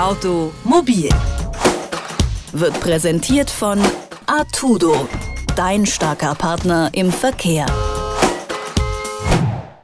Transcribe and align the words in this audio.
Automobil 0.00 1.10
wird 2.52 2.80
präsentiert 2.80 3.50
von 3.50 3.78
Artudo, 4.24 5.06
dein 5.56 5.84
starker 5.84 6.34
Partner 6.34 6.88
im 6.94 7.12
Verkehr. 7.12 7.66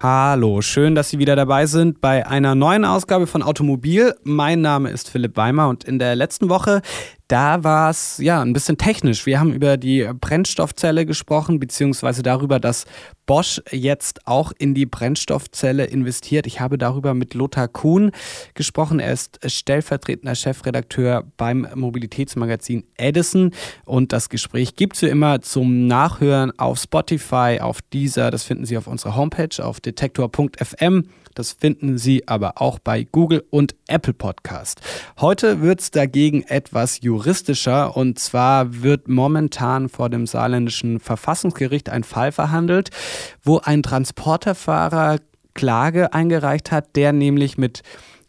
Hallo, 0.03 0.63
schön, 0.63 0.95
dass 0.95 1.11
Sie 1.11 1.19
wieder 1.19 1.37
dabei 1.37 1.67
sind 1.67 2.01
bei 2.01 2.27
einer 2.27 2.55
neuen 2.55 2.87
Ausgabe 2.87 3.27
von 3.27 3.43
Automobil. 3.43 4.15
Mein 4.23 4.63
Name 4.63 4.89
ist 4.89 5.11
Philipp 5.11 5.37
Weimer 5.37 5.69
und 5.69 5.85
in 5.85 5.99
der 5.99 6.17
letzten 6.17 6.49
Woche 6.49 6.81
da 7.29 7.65
war 7.65 7.91
es 7.91 8.19
ja 8.19 8.41
ein 8.41 8.53
bisschen 8.53 8.79
technisch. 8.79 9.27
Wir 9.27 9.41
haben 9.41 9.53
über 9.53 9.77
die 9.77 10.09
Brennstoffzelle 10.21 11.07
gesprochen, 11.07 11.59
beziehungsweise 11.59 12.23
darüber, 12.23 12.61
dass 12.61 12.85
Bosch 13.27 13.61
jetzt 13.73 14.27
auch 14.29 14.53
in 14.57 14.75
die 14.75 14.87
Brennstoffzelle 14.87 15.85
investiert. 15.85 16.47
Ich 16.47 16.61
habe 16.61 16.79
darüber 16.79 17.15
mit 17.15 17.35
Lothar 17.35 17.67
Kuhn 17.67 18.13
gesprochen. 18.55 19.01
Er 19.01 19.13
ist 19.13 19.41
stellvertretender 19.45 20.37
Chefredakteur 20.37 21.25
beim 21.37 21.67
Mobilitätsmagazin 21.75 22.85
Edison. 22.97 23.51
Und 23.85 24.13
das 24.13 24.29
Gespräch 24.29 24.77
gibt 24.77 24.95
es 24.95 25.03
wie 25.03 25.09
immer 25.09 25.41
zum 25.43 25.89
Nachhören 25.89 26.57
auf 26.59 26.79
Spotify, 26.79 27.59
auf 27.61 27.83
Deezer. 27.93 28.31
Das 28.31 28.45
finden 28.45 28.65
Sie 28.65 28.79
auf 28.79 28.87
unserer 28.87 29.17
Homepage 29.17 29.65
auf 29.65 29.81
detektor.fm. 29.81 31.05
Das 31.37 31.53
finden 31.53 31.99
Sie 31.99 32.27
aber 32.27 32.63
auch 32.63 32.79
bei 32.79 33.05
Google 33.05 33.45
und 33.51 33.75
Apple 33.89 34.15
Podcast. 34.15 34.81
Heute 35.21 35.61
wird 35.61 35.83
es 35.83 35.91
dagegen 35.91 36.43
etwas 36.45 37.03
juristischer 37.03 37.95
und 37.95 38.19
zwar 38.19 38.83
wird 38.83 39.07
momentan 39.09 39.91
vor 39.91 40.09
dem 40.09 40.27
saarländischen 40.27 40.99
Verfassungsgericht 40.99 41.91
ein 41.91 42.05
Fall 42.05 42.33
verhandelt, 42.33 42.89
wo 43.43 43.59
ein 43.59 43.83
Transporterfahrer 43.83 45.19
Klage 45.53 46.15
eingereicht 46.15 46.73
hat, 46.73 46.97
der 46.97 47.13
nämlich 47.13 47.59
mit 47.59 47.83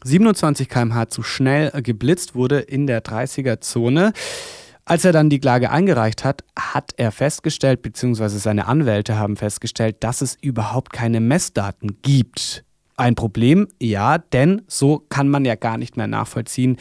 27 0.04 0.68
km/h 0.68 1.08
zu 1.08 1.24
schnell 1.24 1.72
geblitzt 1.82 2.36
wurde 2.36 2.60
in 2.60 2.88
der 2.88 3.02
30er-Zone. 3.06 4.12
Als 4.84 5.06
er 5.06 5.14
dann 5.14 5.30
die 5.30 5.40
Klage 5.40 5.72
eingereicht 5.72 6.26
hat, 6.26 6.44
hat 6.60 6.92
er 6.98 7.14
festgestellt, 7.14 7.82
beziehungsweise 7.82 8.40
seine 8.40 8.68
Anwälte 8.68 9.18
haben 9.18 9.38
festgestellt, 9.38 9.98
dass 10.02 10.22
es 10.22 10.38
überhaupt 10.42 10.92
keine 10.92 11.22
Messdaten 11.22 12.02
gibt. 12.02 12.66
Ein 13.00 13.14
Problem, 13.14 13.68
ja, 13.80 14.18
denn 14.18 14.64
so 14.66 15.06
kann 15.08 15.30
man 15.30 15.46
ja 15.46 15.54
gar 15.54 15.78
nicht 15.78 15.98
mehr 15.98 16.08
nachvollziehen, 16.08 16.78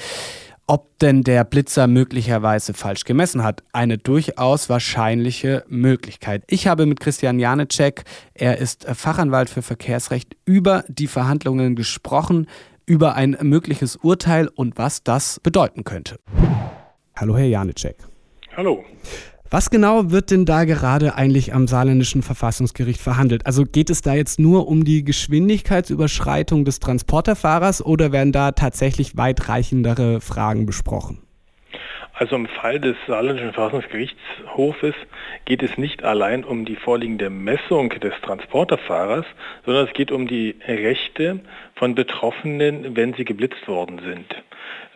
ob 0.66 0.98
denn 0.98 1.22
der 1.22 1.44
Blitzer 1.44 1.86
möglicherweise 1.86 2.72
falsch 2.72 3.04
gemessen 3.04 3.44
hat. 3.44 3.62
Eine 3.74 3.98
durchaus 3.98 4.70
wahrscheinliche 4.70 5.64
Möglichkeit. 5.68 6.42
Ich 6.48 6.68
habe 6.68 6.86
mit 6.86 7.00
Christian 7.00 7.38
Janecek, 7.38 8.04
er 8.32 8.56
ist 8.56 8.86
Fachanwalt 8.86 9.50
für 9.50 9.60
Verkehrsrecht, 9.60 10.36
über 10.46 10.84
die 10.88 11.06
Verhandlungen 11.06 11.76
gesprochen, 11.76 12.46
über 12.86 13.14
ein 13.14 13.36
mögliches 13.42 13.96
Urteil 13.96 14.48
und 14.48 14.78
was 14.78 15.02
das 15.02 15.38
bedeuten 15.40 15.84
könnte. 15.84 16.18
Hallo, 17.14 17.36
Herr 17.36 17.46
Janecek. 17.46 17.96
Hallo. 18.56 18.82
Was 19.50 19.70
genau 19.70 20.10
wird 20.10 20.32
denn 20.32 20.44
da 20.44 20.64
gerade 20.64 21.14
eigentlich 21.14 21.54
am 21.54 21.68
saarländischen 21.68 22.22
Verfassungsgericht 22.22 23.00
verhandelt? 23.00 23.46
Also 23.46 23.64
geht 23.64 23.90
es 23.90 24.02
da 24.02 24.14
jetzt 24.14 24.40
nur 24.40 24.66
um 24.66 24.84
die 24.84 25.04
Geschwindigkeitsüberschreitung 25.04 26.64
des 26.64 26.80
Transporterfahrers 26.80 27.84
oder 27.84 28.10
werden 28.10 28.32
da 28.32 28.52
tatsächlich 28.52 29.16
weitreichendere 29.16 30.20
Fragen 30.20 30.66
besprochen? 30.66 31.22
Also 32.18 32.34
im 32.34 32.46
Fall 32.46 32.80
des 32.80 32.96
saarländischen 33.06 33.52
Verfassungsgerichtshofes 33.52 34.94
geht 35.44 35.62
es 35.62 35.76
nicht 35.76 36.02
allein 36.02 36.44
um 36.44 36.64
die 36.64 36.76
vorliegende 36.76 37.28
Messung 37.28 37.90
des 37.90 38.14
Transporterfahrers, 38.22 39.26
sondern 39.66 39.86
es 39.86 39.92
geht 39.92 40.10
um 40.10 40.26
die 40.26 40.56
Rechte 40.66 41.40
von 41.74 41.94
Betroffenen, 41.94 42.96
wenn 42.96 43.12
sie 43.14 43.26
geblitzt 43.26 43.68
worden 43.68 44.00
sind. 44.02 44.26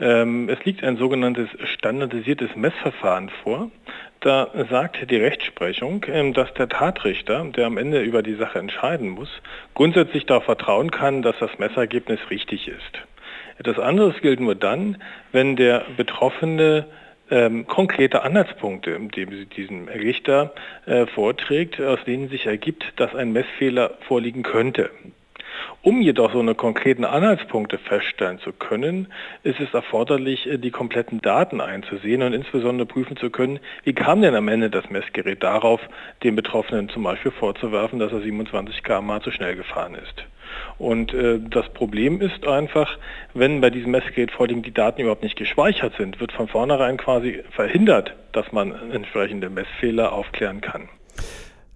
Ähm, 0.00 0.48
es 0.48 0.64
liegt 0.64 0.82
ein 0.82 0.96
sogenanntes 0.96 1.48
standardisiertes 1.62 2.56
Messverfahren 2.56 3.30
vor. 3.42 3.70
Da 4.20 4.48
sagt 4.68 5.10
die 5.10 5.16
Rechtsprechung, 5.16 6.04
ähm, 6.08 6.34
dass 6.34 6.52
der 6.52 6.68
Tatrichter, 6.68 7.42
der 7.56 7.66
am 7.66 7.78
Ende 7.78 8.02
über 8.02 8.22
die 8.22 8.34
Sache 8.34 8.58
entscheiden 8.58 9.08
muss, 9.08 9.30
grundsätzlich 9.74 10.26
darauf 10.26 10.44
vertrauen 10.44 10.90
kann, 10.90 11.22
dass 11.22 11.38
das 11.40 11.58
Messergebnis 11.58 12.20
richtig 12.28 12.68
ist. 12.68 13.00
Etwas 13.56 13.78
anderes 13.78 14.20
gilt 14.20 14.40
nur 14.40 14.54
dann, 14.54 14.98
wenn 15.32 15.56
der 15.56 15.86
Betroffene 15.96 16.86
ähm, 17.30 17.66
konkrete 17.66 18.22
Anhaltspunkte, 18.22 18.98
die 19.14 19.46
diesen 19.46 19.88
Richter 19.88 20.52
äh, 20.84 21.06
vorträgt, 21.06 21.80
aus 21.80 22.00
denen 22.04 22.28
sich 22.28 22.44
ergibt, 22.44 22.84
dass 22.96 23.14
ein 23.14 23.32
Messfehler 23.32 23.94
vorliegen 24.06 24.42
könnte. 24.42 24.90
Um 25.82 26.02
jedoch 26.02 26.32
so 26.32 26.40
eine 26.40 26.54
konkreten 26.54 27.04
Anhaltspunkte 27.04 27.78
feststellen 27.78 28.38
zu 28.40 28.52
können, 28.52 29.08
ist 29.42 29.60
es 29.60 29.72
erforderlich, 29.72 30.46
äh, 30.46 30.58
die 30.58 30.70
kompletten 30.70 31.20
Daten 31.20 31.60
einzusehen 31.60 32.22
und 32.22 32.32
insbesondere 32.32 32.86
prüfen 32.86 33.16
zu 33.16 33.30
können, 33.30 33.60
wie 33.84 33.94
kam 33.94 34.22
denn 34.22 34.34
am 34.34 34.48
Ende 34.48 34.70
das 34.70 34.90
Messgerät 34.90 35.42
darauf, 35.42 35.80
dem 36.22 36.36
Betroffenen 36.36 36.88
zum 36.88 37.02
Beispiel 37.02 37.32
vorzuwerfen, 37.32 37.98
dass 37.98 38.12
er 38.12 38.20
27 38.20 38.82
km/h 38.82 39.20
zu 39.22 39.30
schnell 39.30 39.56
gefahren 39.56 39.94
ist. 39.94 40.24
Und 40.78 41.14
äh, 41.14 41.38
das 41.38 41.68
Problem 41.70 42.20
ist 42.20 42.46
einfach, 42.46 42.98
wenn 43.34 43.60
bei 43.60 43.70
diesem 43.70 43.92
Messgerät 43.92 44.30
vorliegen 44.30 44.62
die 44.62 44.74
Daten 44.74 45.00
überhaupt 45.00 45.22
nicht 45.22 45.36
gespeichert 45.36 45.94
sind, 45.96 46.20
wird 46.20 46.32
von 46.32 46.48
vornherein 46.48 46.96
quasi 46.96 47.42
verhindert, 47.50 48.14
dass 48.32 48.50
man 48.52 48.74
entsprechende 48.92 49.50
Messfehler 49.50 50.12
aufklären 50.12 50.60
kann. 50.60 50.88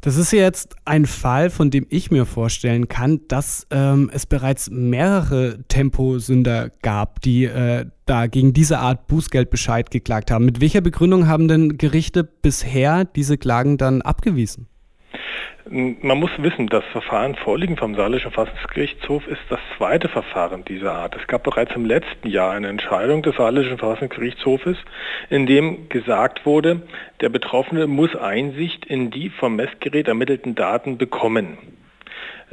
Das 0.04 0.18
ist 0.18 0.32
jetzt 0.32 0.76
ein 0.84 1.06
Fall, 1.06 1.48
von 1.48 1.70
dem 1.70 1.86
ich 1.88 2.10
mir 2.10 2.26
vorstellen 2.26 2.88
kann, 2.88 3.22
dass 3.28 3.66
ähm, 3.70 4.10
es 4.12 4.26
bereits 4.26 4.68
mehrere 4.68 5.64
Temposünder 5.68 6.68
gab, 6.82 7.22
die 7.22 7.46
äh, 7.46 7.86
da 8.04 8.26
gegen 8.26 8.52
diese 8.52 8.80
Art 8.80 9.06
Bußgeldbescheid 9.06 9.90
geklagt 9.90 10.30
haben. 10.30 10.44
Mit 10.44 10.60
welcher 10.60 10.82
Begründung 10.82 11.26
haben 11.26 11.48
denn 11.48 11.78
Gerichte 11.78 12.22
bisher 12.22 13.06
diese 13.06 13.38
Klagen 13.38 13.78
dann 13.78 14.02
abgewiesen? 14.02 14.68
Man 15.66 16.18
muss 16.18 16.30
wissen, 16.38 16.66
das 16.66 16.84
Verfahren 16.92 17.34
vorliegen 17.36 17.76
vom 17.76 17.94
Saarländischen 17.94 18.30
Verfassungsgerichtshof 18.30 19.26
ist 19.26 19.40
das 19.48 19.60
zweite 19.76 20.08
Verfahren 20.08 20.64
dieser 20.64 20.92
Art. 20.92 21.16
Es 21.16 21.26
gab 21.26 21.42
bereits 21.42 21.74
im 21.74 21.86
letzten 21.86 22.28
Jahr 22.28 22.52
eine 22.52 22.68
Entscheidung 22.68 23.22
des 23.22 23.36
Saarländischen 23.36 23.78
Verfassungsgerichtshofes, 23.78 24.76
in 25.30 25.46
dem 25.46 25.88
gesagt 25.88 26.44
wurde, 26.44 26.82
der 27.22 27.30
Betroffene 27.30 27.86
muss 27.86 28.14
Einsicht 28.14 28.84
in 28.84 29.10
die 29.10 29.30
vom 29.30 29.56
Messgerät 29.56 30.08
ermittelten 30.08 30.54
Daten 30.54 30.98
bekommen. 30.98 31.56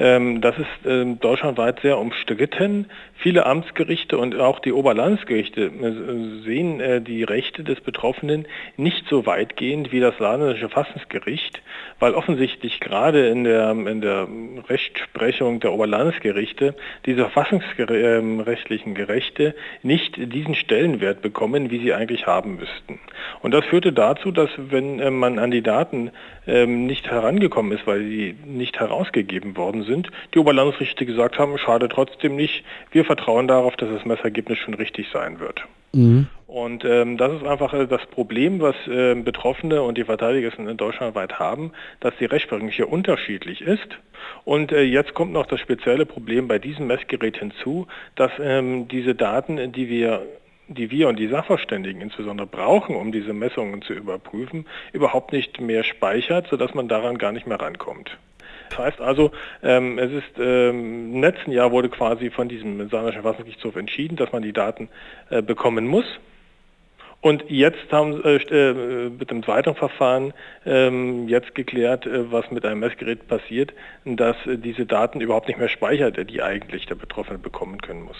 Ähm, 0.01 0.41
das 0.41 0.57
ist 0.57 0.67
ähm, 0.87 1.19
deutschlandweit 1.19 1.81
sehr 1.81 1.99
umstritten. 1.99 2.87
Viele 3.13 3.45
Amtsgerichte 3.45 4.17
und 4.17 4.35
auch 4.35 4.57
die 4.57 4.73
Oberlandesgerichte 4.73 5.65
äh, 5.65 6.43
sehen 6.43 6.79
äh, 6.79 7.01
die 7.01 7.23
Rechte 7.23 7.63
des 7.63 7.79
Betroffenen 7.81 8.47
nicht 8.77 9.05
so 9.07 9.27
weitgehend 9.27 9.91
wie 9.91 9.99
das 9.99 10.17
saarländische 10.17 10.69
Verfassungsgericht, 10.69 11.61
weil 11.99 12.15
offensichtlich 12.15 12.79
gerade 12.79 13.27
in 13.27 13.43
der, 13.43 13.69
in 13.73 14.01
der 14.01 14.27
Rechtsprechung 14.69 15.59
der 15.59 15.71
Oberlandesgerichte 15.71 16.73
diese 17.05 17.29
verfassungsrechtlichen 17.29 18.95
Gerechte 18.95 19.53
nicht 19.83 20.15
diesen 20.17 20.55
Stellenwert 20.55 21.21
bekommen, 21.21 21.69
wie 21.69 21.77
sie 21.77 21.93
eigentlich 21.93 22.25
haben 22.25 22.55
müssten. 22.55 22.99
Und 23.41 23.53
das 23.53 23.65
führte 23.65 23.93
dazu, 23.93 24.31
dass 24.31 24.49
wenn 24.57 24.99
äh, 24.99 25.11
man 25.11 25.39
an 25.39 25.51
die 25.51 25.61
Daten 25.61 26.11
nicht 26.43 27.07
herangekommen 27.09 27.71
ist, 27.71 27.85
weil 27.85 27.99
sie 27.99 28.35
nicht 28.45 28.79
herausgegeben 28.79 29.55
worden 29.55 29.83
sind, 29.83 29.91
sind, 29.91 30.11
die 30.33 30.39
Oberlandesrichter 30.39 31.05
gesagt 31.05 31.37
haben, 31.37 31.57
schade 31.57 31.89
trotzdem 31.89 32.35
nicht, 32.35 32.63
wir 32.91 33.05
vertrauen 33.05 33.47
darauf, 33.47 33.75
dass 33.75 33.89
das 33.89 34.05
Messergebnis 34.05 34.57
schon 34.59 34.73
richtig 34.73 35.07
sein 35.11 35.39
wird. 35.39 35.61
Mhm. 35.93 36.27
Und 36.47 36.83
ähm, 36.83 37.17
das 37.17 37.33
ist 37.33 37.45
einfach 37.45 37.73
äh, 37.73 37.87
das 37.87 38.05
Problem, 38.07 38.59
was 38.59 38.75
äh, 38.87 39.15
Betroffene 39.15 39.81
und 39.81 39.97
die 39.97 40.03
Verteidiger 40.03 40.51
in 40.57 40.77
Deutschland 40.77 41.15
weit 41.15 41.39
haben, 41.39 41.71
dass 41.99 42.13
die 42.19 42.25
Rechtsprechung 42.25 42.69
hier 42.69 42.91
unterschiedlich 42.91 43.61
ist. 43.61 43.87
Und 44.43 44.71
äh, 44.71 44.81
jetzt 44.81 45.13
kommt 45.13 45.33
noch 45.33 45.45
das 45.45 45.59
spezielle 45.59 46.05
Problem 46.05 46.47
bei 46.47 46.59
diesem 46.59 46.87
Messgerät 46.87 47.37
hinzu, 47.37 47.87
dass 48.15 48.31
ähm, 48.39 48.87
diese 48.87 49.15
Daten, 49.15 49.71
die 49.71 49.89
wir 49.89 50.25
die 50.73 50.91
wir 50.91 51.07
und 51.07 51.17
die 51.17 51.27
Sachverständigen 51.27 52.01
insbesondere 52.01 52.47
brauchen, 52.47 52.95
um 52.95 53.11
diese 53.11 53.33
Messungen 53.33 53.81
zu 53.81 53.93
überprüfen, 53.93 54.65
überhaupt 54.93 55.31
nicht 55.31 55.59
mehr 55.59 55.83
speichert, 55.83 56.47
sodass 56.49 56.73
man 56.73 56.87
daran 56.87 57.17
gar 57.17 57.31
nicht 57.31 57.47
mehr 57.47 57.59
rankommt. 57.59 58.17
Das 58.69 58.79
heißt 58.79 59.01
also, 59.01 59.31
ähm, 59.63 59.99
es 59.99 60.11
ist 60.11 60.39
ähm, 60.39 61.15
im 61.15 61.21
letzten 61.21 61.51
Jahr 61.51 61.71
wurde 61.71 61.89
quasi 61.89 62.29
von 62.29 62.47
diesem 62.47 62.89
Saarländischen 62.89 63.21
Verfassungsgerichtshof 63.21 63.75
entschieden, 63.75 64.15
dass 64.15 64.31
man 64.31 64.41
die 64.41 64.53
Daten 64.53 64.89
äh, 65.29 65.41
bekommen 65.41 65.87
muss. 65.87 66.05
Und 67.21 67.43
jetzt 67.49 67.91
haben 67.91 68.23
äh, 68.23 68.37
äh, 68.37 69.09
mit 69.09 69.29
dem 69.29 69.43
zweiten 69.43 69.75
Verfahren 69.75 70.33
ähm, 70.65 71.27
jetzt 71.27 71.53
geklärt, 71.53 72.07
äh, 72.07 72.31
was 72.31 72.49
mit 72.49 72.65
einem 72.65 72.79
Messgerät 72.79 73.27
passiert, 73.27 73.73
dass 74.05 74.35
äh, 74.47 74.57
diese 74.57 74.87
Daten 74.87 75.21
überhaupt 75.21 75.47
nicht 75.47 75.59
mehr 75.59 75.69
speichert, 75.69 76.17
die 76.29 76.41
eigentlich 76.41 76.87
der 76.87 76.95
Betroffene 76.95 77.37
bekommen 77.37 77.79
können 77.79 78.03
muss. 78.03 78.17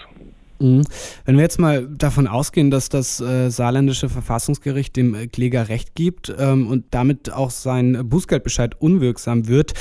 Mhm. 0.61 0.83
Wenn 1.25 1.35
wir 1.35 1.43
jetzt 1.43 1.59
mal 1.59 1.87
davon 1.87 2.27
ausgehen, 2.27 2.71
dass 2.71 2.89
das 2.89 3.19
äh, 3.19 3.49
saarländische 3.49 4.09
Verfassungsgericht 4.09 4.95
dem 4.95 5.29
Kläger 5.31 5.69
Recht 5.69 5.95
gibt 5.95 6.33
ähm, 6.37 6.67
und 6.67 6.85
damit 6.91 7.33
auch 7.33 7.49
sein 7.49 8.07
Bußgeldbescheid 8.07 8.79
unwirksam 8.79 9.47
wird, 9.47 9.73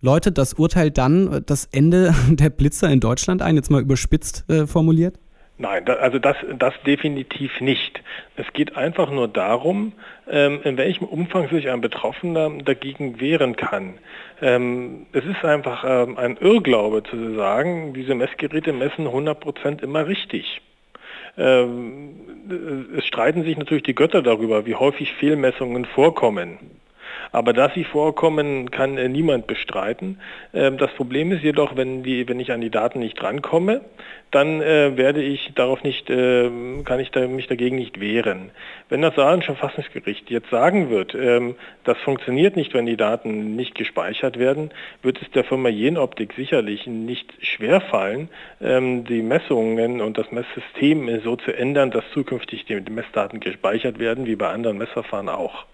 läutet 0.00 0.36
das 0.36 0.54
Urteil 0.54 0.90
dann 0.90 1.42
das 1.46 1.68
Ende 1.72 2.14
der 2.30 2.50
Blitzer 2.50 2.90
in 2.90 3.00
Deutschland 3.00 3.42
ein, 3.42 3.56
jetzt 3.56 3.70
mal 3.70 3.82
überspitzt 3.82 4.44
äh, 4.48 4.66
formuliert? 4.66 5.18
Nein, 5.56 5.88
also 5.88 6.18
das, 6.18 6.36
das 6.58 6.74
definitiv 6.84 7.60
nicht. 7.60 8.02
Es 8.36 8.52
geht 8.52 8.76
einfach 8.76 9.10
nur 9.10 9.28
darum, 9.28 9.92
ähm, 10.28 10.60
in 10.64 10.76
welchem 10.76 11.04
Umfang 11.04 11.48
sich 11.48 11.70
ein 11.70 11.80
Betroffener 11.80 12.50
dagegen 12.64 13.20
wehren 13.20 13.54
kann. 13.54 13.94
Ähm, 14.42 15.06
es 15.12 15.24
ist 15.24 15.44
einfach 15.44 15.84
ähm, 15.86 16.18
ein 16.18 16.36
Irrglaube 16.38 17.04
zu 17.04 17.36
sagen, 17.36 17.94
diese 17.94 18.16
Messgeräte 18.16 18.72
messen 18.72 19.06
100% 19.06 19.82
immer 19.82 20.06
richtig. 20.06 20.60
Es 21.36 23.04
streiten 23.06 23.42
sich 23.42 23.58
natürlich 23.58 23.82
die 23.82 23.96
Götter 23.96 24.22
darüber, 24.22 24.66
wie 24.66 24.76
häufig 24.76 25.12
Fehlmessungen 25.14 25.84
vorkommen. 25.84 26.58
Aber 27.34 27.52
dass 27.52 27.74
sie 27.74 27.82
vorkommen, 27.82 28.70
kann 28.70 28.96
äh, 28.96 29.08
niemand 29.08 29.48
bestreiten. 29.48 30.20
Ähm, 30.52 30.78
das 30.78 30.92
Problem 30.92 31.32
ist 31.32 31.42
jedoch, 31.42 31.74
wenn, 31.74 32.04
die, 32.04 32.28
wenn 32.28 32.38
ich 32.38 32.52
an 32.52 32.60
die 32.60 32.70
Daten 32.70 33.00
nicht 33.00 33.20
rankomme, 33.20 33.80
dann 34.30 34.62
äh, 34.62 34.96
werde 34.96 35.20
ich 35.20 35.52
darauf 35.56 35.82
nicht, 35.82 36.08
äh, 36.10 36.48
kann 36.84 37.00
ich 37.00 37.12
mich 37.12 37.48
dagegen 37.48 37.74
nicht 37.74 38.00
wehren. 38.00 38.52
Wenn 38.88 39.02
das 39.02 39.16
Saarländische 39.16 39.56
Verfassungsgericht 39.56 40.30
jetzt 40.30 40.48
sagen 40.50 40.90
wird, 40.90 41.16
ähm, 41.16 41.56
das 41.82 41.98
funktioniert 41.98 42.54
nicht, 42.54 42.72
wenn 42.72 42.86
die 42.86 42.96
Daten 42.96 43.56
nicht 43.56 43.74
gespeichert 43.74 44.38
werden, 44.38 44.70
wird 45.02 45.20
es 45.20 45.28
der 45.32 45.42
Firma 45.42 45.70
Jenoptik 45.70 46.34
sicherlich 46.34 46.86
nicht 46.86 47.34
schwerfallen, 47.44 48.28
ähm, 48.60 49.02
die 49.06 49.22
Messungen 49.22 50.00
und 50.00 50.18
das 50.18 50.30
Messsystem 50.30 51.20
so 51.24 51.34
zu 51.34 51.50
ändern, 51.50 51.90
dass 51.90 52.04
zukünftig 52.12 52.64
die 52.66 52.78
Messdaten 52.78 53.40
gespeichert 53.40 53.98
werden, 53.98 54.24
wie 54.24 54.36
bei 54.36 54.50
anderen 54.50 54.78
Messverfahren 54.78 55.28
auch. 55.28 55.66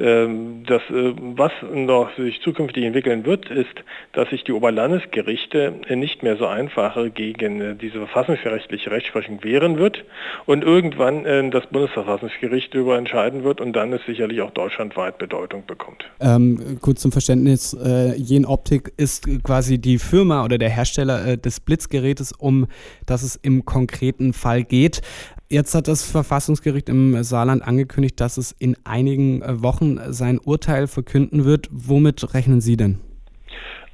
Ähm, 0.00 0.64
das, 0.66 0.82
äh, 0.90 1.14
was 1.36 1.52
noch 1.72 2.14
sich 2.16 2.40
zukünftig 2.42 2.84
entwickeln 2.84 3.24
wird, 3.24 3.48
ist, 3.48 3.74
dass 4.12 4.28
sich 4.30 4.42
die 4.42 4.52
Oberlandesgerichte 4.52 5.72
nicht 5.94 6.24
mehr 6.24 6.36
so 6.36 6.46
einfach 6.46 6.96
gegen 7.14 7.60
äh, 7.60 7.74
diese 7.76 7.98
verfassungsrechtliche 7.98 8.90
Rechtsprechung 8.90 9.44
wehren 9.44 9.78
wird 9.78 10.04
und 10.46 10.64
irgendwann 10.64 11.24
äh, 11.24 11.48
das 11.50 11.66
Bundesverfassungsgericht 11.68 12.74
darüber 12.74 12.98
entscheiden 12.98 13.44
wird 13.44 13.60
und 13.60 13.72
dann 13.74 13.92
es 13.92 14.04
sicherlich 14.04 14.40
auch 14.40 14.50
deutschlandweit 14.50 15.18
Bedeutung 15.18 15.64
bekommt. 15.66 16.04
Ähm, 16.18 16.78
kurz 16.80 17.00
zum 17.00 17.12
Verständnis, 17.12 17.74
äh, 17.74 18.16
Jen 18.16 18.46
Optik 18.46 18.92
ist 18.96 19.28
quasi 19.44 19.78
die 19.78 19.98
Firma 19.98 20.44
oder 20.44 20.58
der 20.58 20.70
Hersteller 20.70 21.24
äh, 21.24 21.38
des 21.38 21.60
Blitzgerätes, 21.60 22.32
um 22.32 22.66
das 23.06 23.22
es 23.22 23.36
im 23.36 23.64
konkreten 23.64 24.32
Fall 24.32 24.64
geht. 24.64 25.02
Jetzt 25.48 25.74
hat 25.74 25.88
das 25.88 26.10
Verfassungsgericht 26.10 26.88
im 26.88 27.22
Saarland 27.22 27.62
angekündigt, 27.62 28.18
dass 28.20 28.38
es 28.38 28.52
in 28.52 28.76
einigen 28.84 29.42
äh, 29.42 29.62
Wochen 29.62 30.00
sein 30.12 30.38
Urteil 30.38 30.86
verkünden 30.86 31.44
wird. 31.44 31.68
Womit 31.70 32.34
rechnen 32.34 32.60
Sie 32.60 32.76
denn? 32.76 33.00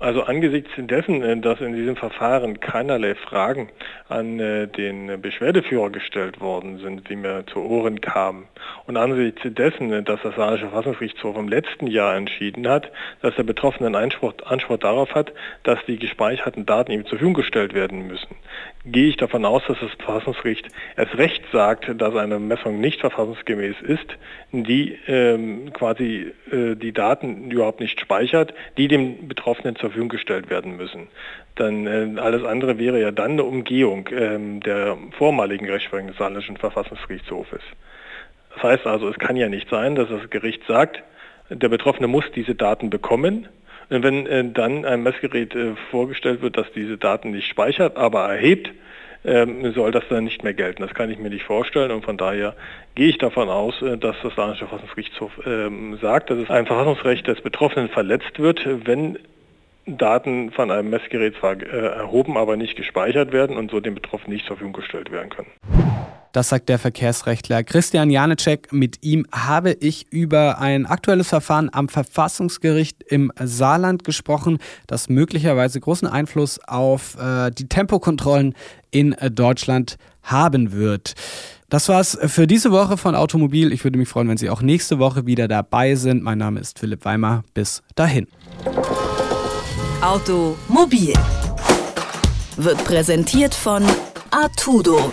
Also 0.00 0.22
angesichts 0.22 0.70
dessen, 0.78 1.22
äh, 1.22 1.36
dass 1.38 1.60
in 1.60 1.74
diesem 1.74 1.94
Verfahren 1.94 2.58
keinerlei 2.58 3.14
Fragen 3.14 3.68
an 4.08 4.40
äh, 4.40 4.66
den 4.66 5.20
Beschwerdeführer 5.20 5.90
gestellt 5.90 6.40
worden 6.40 6.78
sind, 6.78 7.10
wie 7.10 7.16
mir 7.16 7.44
zu 7.46 7.60
Ohren 7.60 8.00
kam, 8.00 8.46
und 8.86 8.96
angesichts 8.96 9.42
dessen, 9.44 9.90
dass 10.04 10.22
das 10.22 10.36
Saarländische 10.36 10.68
Verfassungsgerichtshof 10.68 11.36
im 11.36 11.48
letzten 11.48 11.86
Jahr 11.86 12.16
entschieden 12.16 12.66
hat, 12.66 12.90
dass 13.20 13.34
der 13.34 13.42
Betroffene 13.42 13.88
einen 13.88 13.96
Anspruch, 13.96 14.32
Anspruch 14.46 14.78
darauf 14.78 15.14
hat, 15.14 15.34
dass 15.64 15.78
die 15.86 15.98
gespeicherten 15.98 16.64
Daten 16.64 16.92
ihm 16.92 17.02
zur 17.02 17.18
Verfügung 17.18 17.34
gestellt 17.34 17.74
werden 17.74 18.06
müssen, 18.06 18.36
gehe 18.84 19.08
ich 19.08 19.16
davon 19.16 19.44
aus, 19.44 19.62
dass 19.68 19.78
das 19.80 19.90
Verfassungsgericht 19.92 20.68
erst 20.96 21.16
recht 21.18 21.42
sagt, 21.52 21.90
dass 22.00 22.16
eine 22.16 22.38
Messung 22.38 22.80
nicht 22.80 23.00
verfassungsgemäß 23.00 23.76
ist, 23.82 24.16
die 24.52 24.98
ähm, 25.06 25.72
quasi 25.72 26.32
äh, 26.50 26.76
die 26.76 26.92
Daten 26.92 27.50
überhaupt 27.50 27.80
nicht 27.80 28.00
speichert, 28.00 28.54
die 28.78 28.88
dem 28.88 29.28
Betroffenen 29.28 29.76
zur 29.76 29.90
Verfügung 29.90 30.08
gestellt 30.08 30.48
werden 30.50 30.76
müssen. 30.76 31.08
Dann 31.56 31.86
äh, 31.86 32.20
alles 32.20 32.44
andere 32.44 32.78
wäre 32.78 33.00
ja 33.00 33.10
dann 33.10 33.32
eine 33.32 33.44
Umgehung 33.44 34.08
ähm, 34.12 34.60
der 34.60 34.96
vormaligen 35.12 35.68
Rechtsprechung 35.68 36.08
des 36.08 36.16
Saarländischen 36.16 36.56
Verfassungsgerichtshofes. 36.56 37.62
Das 38.54 38.62
heißt 38.62 38.86
also, 38.86 39.08
es 39.08 39.18
kann 39.18 39.36
ja 39.36 39.48
nicht 39.48 39.68
sein, 39.68 39.94
dass 39.94 40.08
das 40.08 40.30
Gericht 40.30 40.62
sagt, 40.66 41.02
der 41.50 41.68
Betroffene 41.68 42.06
muss 42.06 42.24
diese 42.34 42.54
Daten 42.54 42.90
bekommen. 42.90 43.48
Und 43.90 44.02
wenn 44.04 44.26
äh, 44.26 44.44
dann 44.52 44.84
ein 44.84 45.02
Messgerät 45.02 45.54
äh, 45.54 45.74
vorgestellt 45.90 46.42
wird, 46.42 46.56
das 46.56 46.66
diese 46.74 46.96
Daten 46.96 47.32
nicht 47.32 47.48
speichert, 47.48 47.96
aber 47.96 48.32
erhebt, 48.32 48.70
ähm, 49.24 49.72
soll 49.72 49.90
das 49.90 50.04
dann 50.08 50.24
nicht 50.24 50.44
mehr 50.44 50.54
gelten. 50.54 50.82
Das 50.82 50.94
kann 50.94 51.10
ich 51.10 51.18
mir 51.18 51.28
nicht 51.28 51.44
vorstellen 51.44 51.90
und 51.90 52.04
von 52.04 52.16
daher 52.16 52.54
gehe 52.94 53.08
ich 53.08 53.18
davon 53.18 53.48
aus, 53.48 53.82
äh, 53.82 53.98
dass 53.98 54.16
das 54.22 54.34
Saarländische 54.34 54.66
Verfassungsgerichtshof 54.66 55.32
ähm, 55.44 55.98
sagt, 56.00 56.30
dass 56.30 56.38
es 56.38 56.50
ein 56.50 56.66
Verfassungsrecht 56.66 57.26
des 57.26 57.40
Betroffenen 57.40 57.88
verletzt 57.88 58.38
wird, 58.38 58.66
wenn 58.86 59.18
Daten 59.86 60.52
von 60.52 60.70
einem 60.70 60.90
Messgerät 60.90 61.34
zwar 61.36 61.60
äh, 61.60 61.66
erhoben, 61.66 62.36
aber 62.36 62.56
nicht 62.56 62.76
gespeichert 62.76 63.32
werden 63.32 63.56
und 63.56 63.70
so 63.70 63.80
dem 63.80 63.94
Betroffenen 63.94 64.34
nicht 64.34 64.46
zur 64.46 64.56
Verfügung 64.56 64.80
gestellt 64.80 65.10
werden 65.10 65.30
können. 65.30 65.50
Das 66.32 66.48
sagt 66.48 66.68
der 66.68 66.78
Verkehrsrechtler 66.78 67.64
Christian 67.64 68.10
Janecek. 68.10 68.72
Mit 68.72 69.02
ihm 69.02 69.26
habe 69.32 69.72
ich 69.72 70.06
über 70.10 70.60
ein 70.60 70.86
aktuelles 70.86 71.28
Verfahren 71.28 71.70
am 71.72 71.88
Verfassungsgericht 71.88 73.02
im 73.02 73.32
Saarland 73.42 74.04
gesprochen, 74.04 74.58
das 74.86 75.08
möglicherweise 75.08 75.80
großen 75.80 76.06
Einfluss 76.06 76.60
auf 76.66 77.16
äh, 77.20 77.50
die 77.50 77.68
Tempokontrollen 77.68 78.54
in 78.90 79.12
äh, 79.12 79.30
Deutschland 79.30 79.96
haben 80.22 80.72
wird. 80.72 81.14
Das 81.68 81.88
war's 81.88 82.18
für 82.20 82.46
diese 82.46 82.72
Woche 82.72 82.96
von 82.96 83.14
Automobil. 83.14 83.72
Ich 83.72 83.84
würde 83.84 83.98
mich 83.98 84.08
freuen, 84.08 84.28
wenn 84.28 84.36
Sie 84.36 84.50
auch 84.50 84.60
nächste 84.60 84.98
Woche 84.98 85.26
wieder 85.26 85.46
dabei 85.46 85.94
sind. 85.94 86.22
Mein 86.22 86.38
Name 86.38 86.60
ist 86.60 86.78
Philipp 86.78 87.04
Weimer. 87.04 87.44
Bis 87.54 87.82
dahin. 87.94 88.26
Automobil 90.00 91.14
wird 92.56 92.84
präsentiert 92.84 93.54
von 93.54 93.84
Artudo, 94.30 95.12